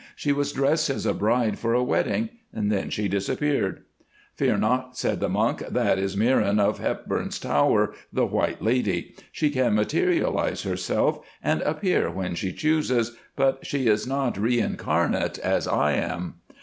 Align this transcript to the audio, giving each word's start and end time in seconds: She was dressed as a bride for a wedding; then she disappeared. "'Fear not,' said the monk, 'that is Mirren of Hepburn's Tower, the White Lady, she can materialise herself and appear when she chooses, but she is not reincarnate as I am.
She 0.15 0.31
was 0.31 0.51
dressed 0.51 0.89
as 0.89 1.05
a 1.05 1.13
bride 1.13 1.59
for 1.59 1.75
a 1.75 1.83
wedding; 1.83 2.29
then 2.51 2.89
she 2.89 3.07
disappeared. 3.07 3.83
"'Fear 4.33 4.57
not,' 4.57 4.97
said 4.97 5.19
the 5.19 5.29
monk, 5.29 5.59
'that 5.61 5.99
is 5.99 6.17
Mirren 6.17 6.59
of 6.59 6.79
Hepburn's 6.79 7.37
Tower, 7.37 7.93
the 8.11 8.25
White 8.25 8.63
Lady, 8.63 9.13
she 9.31 9.51
can 9.51 9.75
materialise 9.75 10.63
herself 10.63 11.19
and 11.43 11.61
appear 11.61 12.09
when 12.09 12.33
she 12.33 12.51
chooses, 12.51 13.15
but 13.35 13.63
she 13.63 13.85
is 13.85 14.07
not 14.07 14.39
reincarnate 14.39 15.37
as 15.37 15.67
I 15.67 15.91
am. 15.91 16.37